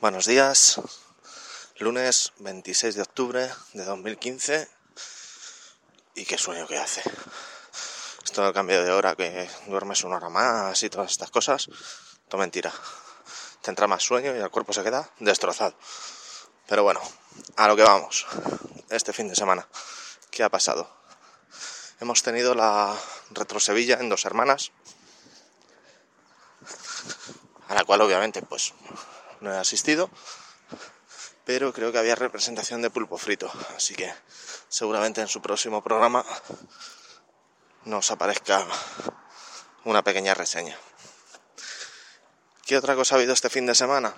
[0.00, 0.80] Buenos días,
[1.76, 4.66] lunes 26 de octubre de 2015
[6.14, 7.02] y qué sueño que hace.
[8.24, 11.68] Esto del cambio de hora, que duermes una hora más y todas estas cosas,
[12.28, 12.72] todo mentira.
[13.60, 15.76] Te entra más sueño y el cuerpo se queda destrozado.
[16.66, 17.02] Pero bueno,
[17.56, 18.26] a lo que vamos.
[18.88, 19.68] Este fin de semana,
[20.30, 20.90] ¿qué ha pasado?
[22.00, 22.98] Hemos tenido la
[23.32, 24.72] Retro Sevilla en dos hermanas,
[27.68, 28.72] a la cual obviamente pues
[29.40, 30.10] no he asistido,
[31.44, 34.12] pero creo que había representación de pulpo frito, así que
[34.68, 36.24] seguramente en su próximo programa
[37.84, 38.66] nos aparezca
[39.84, 40.76] una pequeña reseña.
[42.66, 44.14] ¿Qué otra cosa ha habido este fin de semana?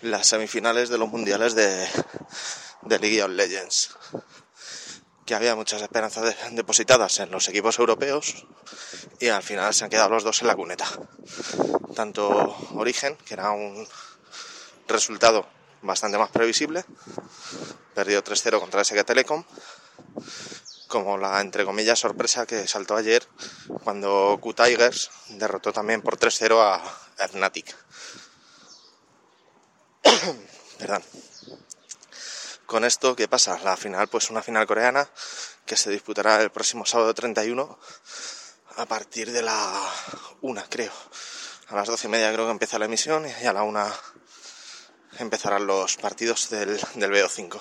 [0.00, 1.86] Las semifinales de los mundiales de,
[2.88, 3.90] League of Legends.
[5.28, 8.46] Que había muchas esperanzas depositadas en los equipos europeos
[9.20, 10.88] y al final se han quedado los dos en la cuneta
[11.98, 13.84] tanto Origen, que era un
[14.86, 15.48] resultado
[15.82, 16.84] bastante más previsible,
[17.92, 19.42] perdió 3-0 contra SK Telecom,
[20.86, 23.26] como la entre comillas sorpresa que saltó ayer
[23.82, 26.56] cuando Q-Tigers derrotó también por 3-0
[27.18, 27.76] a Fnatic.
[30.78, 31.02] Perdón.
[32.68, 33.58] Con esto, ¿qué pasa?
[33.64, 35.08] La final, pues una final coreana
[35.64, 37.78] que se disputará el próximo sábado 31
[38.76, 39.90] a partir de la
[40.42, 40.92] una, creo.
[41.68, 43.90] A las doce y media creo que empieza la emisión y a la una
[45.18, 47.58] empezarán los partidos del, del BO5.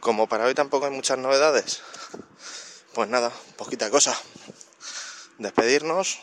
[0.00, 1.80] Como para hoy tampoco hay muchas novedades,
[2.92, 4.14] pues nada, poquita cosa.
[5.38, 6.18] Despedirnos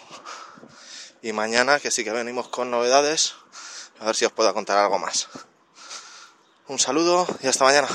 [1.23, 3.33] y mañana que sí que venimos con novedades,
[4.03, 5.29] a ver si os puedo contar algo más.
[6.67, 7.87] Un saludo y hasta mañana.